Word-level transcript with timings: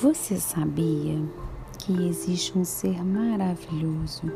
Você 0.00 0.36
sabia 0.36 1.20
que 1.76 2.06
existe 2.06 2.56
um 2.56 2.64
ser 2.64 3.04
maravilhoso 3.04 4.30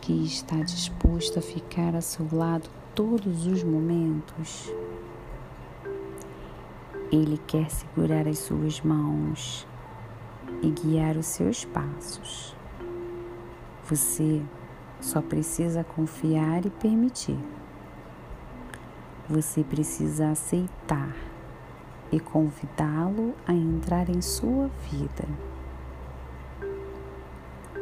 que 0.00 0.24
está 0.24 0.56
disposto 0.56 1.38
a 1.38 1.42
ficar 1.42 1.94
a 1.94 2.00
seu 2.00 2.26
lado 2.32 2.68
todos 2.92 3.46
os 3.46 3.62
momentos? 3.62 4.68
Ele 7.12 7.38
quer 7.46 7.70
segurar 7.70 8.26
as 8.26 8.40
suas 8.40 8.80
mãos 8.80 9.64
e 10.60 10.70
guiar 10.70 11.16
os 11.16 11.26
seus 11.26 11.64
passos. 11.64 12.56
Você 13.84 14.42
só 15.00 15.22
precisa 15.22 15.84
confiar 15.84 16.66
e 16.66 16.70
permitir. 16.70 17.38
Você 19.28 19.62
precisa 19.62 20.30
aceitar 20.32 21.14
e 22.10 22.18
convidá-lo 22.18 23.34
a 23.46 23.52
entrar 23.52 24.08
em 24.08 24.20
sua 24.20 24.68
vida 24.90 25.28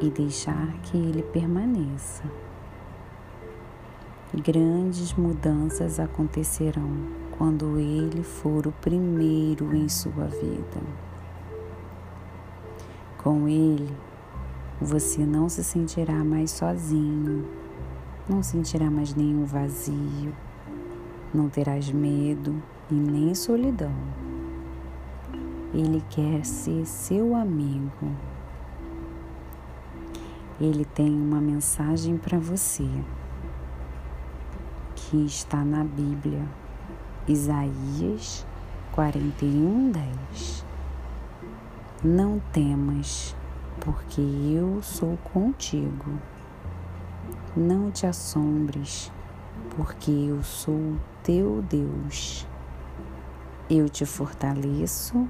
e 0.00 0.10
deixar 0.10 0.72
que 0.82 0.96
ele 0.96 1.22
permaneça. 1.22 2.24
Grandes 4.34 5.14
mudanças 5.14 5.98
acontecerão 5.98 6.90
quando 7.38 7.78
ele 7.78 8.22
for 8.22 8.66
o 8.66 8.72
primeiro 8.72 9.74
em 9.74 9.88
sua 9.88 10.26
vida. 10.26 10.82
Com 13.18 13.48
ele, 13.48 13.96
você 14.80 15.24
não 15.24 15.48
se 15.48 15.64
sentirá 15.64 16.22
mais 16.24 16.50
sozinho, 16.50 17.48
não 18.28 18.42
sentirá 18.42 18.90
mais 18.90 19.14
nenhum 19.14 19.44
vazio, 19.44 20.34
não 21.36 21.50
terás 21.50 21.92
medo 21.92 22.62
e 22.90 22.94
nem 22.94 23.34
solidão. 23.34 23.92
Ele 25.74 26.02
quer 26.08 26.44
ser 26.46 26.86
seu 26.86 27.36
amigo. 27.36 28.10
Ele 30.58 30.86
tem 30.86 31.10
uma 31.10 31.38
mensagem 31.38 32.16
para 32.16 32.38
você 32.38 32.88
que 34.94 35.26
está 35.26 35.62
na 35.62 35.84
Bíblia, 35.84 36.42
Isaías 37.28 38.46
41, 38.92 39.90
10. 39.90 40.64
Não 42.02 42.40
temas, 42.50 43.36
porque 43.80 44.22
eu 44.22 44.80
sou 44.82 45.18
contigo. 45.34 46.12
Não 47.54 47.90
te 47.90 48.06
assombres, 48.06 49.12
porque 49.74 50.10
eu 50.10 50.42
sou 50.42 50.96
teu 51.22 51.62
Deus. 51.62 52.46
Eu 53.68 53.88
te 53.88 54.06
fortaleço 54.06 55.26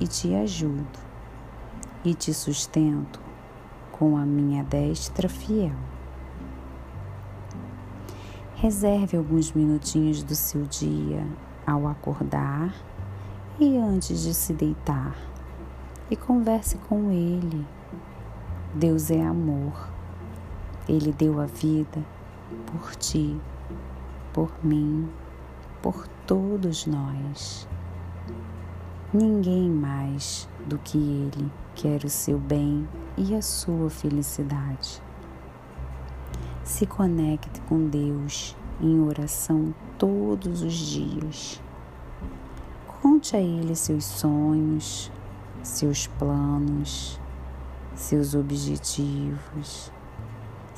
e 0.00 0.06
te 0.06 0.34
ajudo, 0.34 0.98
e 2.04 2.14
te 2.14 2.34
sustento 2.34 3.20
com 3.92 4.16
a 4.16 4.24
minha 4.24 4.64
destra 4.64 5.28
fiel. 5.28 5.76
Reserve 8.56 9.16
alguns 9.16 9.52
minutinhos 9.52 10.22
do 10.22 10.34
seu 10.34 10.64
dia 10.64 11.24
ao 11.64 11.86
acordar 11.86 12.74
e 13.60 13.76
antes 13.76 14.22
de 14.22 14.34
se 14.34 14.52
deitar 14.52 15.16
e 16.10 16.16
converse 16.16 16.76
com 16.88 17.10
Ele. 17.10 17.64
Deus 18.74 19.10
é 19.10 19.22
amor. 19.22 19.88
Ele 20.88 21.12
deu 21.12 21.40
a 21.40 21.46
vida 21.46 22.04
por 22.66 22.94
ti, 22.96 23.40
por 24.32 24.52
mim 24.64 25.08
por 25.82 26.08
todos 26.26 26.86
nós. 26.86 27.68
Ninguém 29.12 29.70
mais 29.70 30.48
do 30.66 30.78
que 30.78 30.98
Ele 30.98 31.50
quer 31.74 32.04
o 32.04 32.10
seu 32.10 32.38
bem 32.38 32.86
e 33.16 33.34
a 33.34 33.42
sua 33.42 33.88
felicidade. 33.88 35.02
Se 36.64 36.84
conecte 36.84 37.60
com 37.62 37.88
Deus 37.88 38.56
em 38.80 39.00
oração 39.00 39.74
todos 39.96 40.62
os 40.62 40.74
dias. 40.74 41.62
Conte 43.00 43.36
a 43.36 43.40
Ele 43.40 43.74
seus 43.74 44.04
sonhos, 44.04 45.10
seus 45.62 46.06
planos, 46.06 47.18
seus 47.94 48.34
objetivos, 48.34 49.90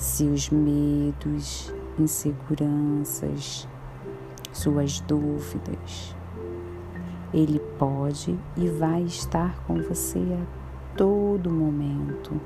seus 0.00 0.48
medos, 0.48 1.74
inseguranças 1.98 3.68
suas 4.50 4.98
dúvidas. 5.00 6.16
Ele 7.34 7.60
pode 7.78 8.38
e 8.56 8.66
vai 8.66 9.02
estar 9.02 9.62
com 9.66 9.74
você 9.82 10.18
a 10.18 10.96
todo 10.96 11.50
momento. 11.50 12.40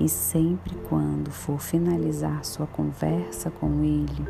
E 0.00 0.08
sempre 0.08 0.74
quando 0.88 1.30
for 1.30 1.60
finalizar 1.60 2.42
sua 2.42 2.66
conversa 2.66 3.50
com 3.50 3.84
Ele, 3.84 4.26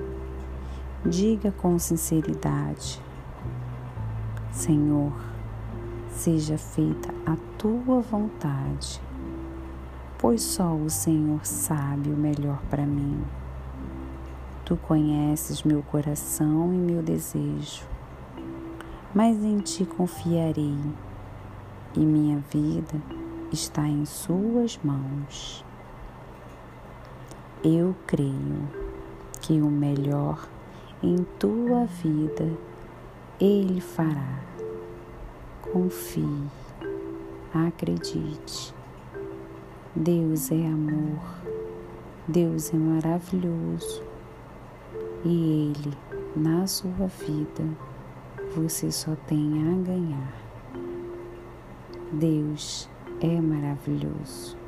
diga 1.06 1.52
com 1.52 1.78
sinceridade: 1.78 3.00
Senhor, 4.50 5.12
seja 6.08 6.58
feita 6.58 7.14
a 7.24 7.36
tua 7.56 8.00
vontade, 8.00 9.00
pois 10.20 10.42
só 10.42 10.74
o 10.74 10.90
Senhor 10.90 11.46
sabe 11.46 12.10
o 12.10 12.16
melhor 12.16 12.60
para 12.68 12.84
mim. 12.84 13.24
Tu 14.66 14.76
conheces 14.76 15.62
meu 15.62 15.82
coração 15.82 16.74
e 16.74 16.76
meu 16.76 17.02
desejo, 17.02 17.86
mas 19.14 19.42
em 19.42 19.58
ti 19.60 19.86
confiarei, 19.86 20.78
e 21.96 22.00
minha 22.00 22.38
vida 22.52 23.00
está 23.50 23.88
em 23.88 24.04
Suas 24.04 24.78
mãos. 24.84 25.64
Eu 27.64 27.96
creio 28.06 28.68
que 29.40 29.60
o 29.60 29.70
melhor 29.70 30.46
em 31.02 31.16
tua 31.38 31.86
vida 31.86 32.46
Ele 33.40 33.80
fará. 33.80 34.38
Confie, 35.72 36.44
acredite. 37.54 38.79
Deus 39.96 40.52
é 40.52 40.66
amor, 40.68 41.18
Deus 42.28 42.72
é 42.72 42.76
maravilhoso 42.76 44.00
e 45.24 45.72
Ele, 45.74 45.92
na 46.36 46.64
sua 46.68 47.08
vida, 47.08 47.64
você 48.54 48.92
só 48.92 49.16
tem 49.26 49.52
a 49.68 49.82
ganhar. 49.82 50.32
Deus 52.12 52.88
é 53.20 53.40
maravilhoso. 53.40 54.59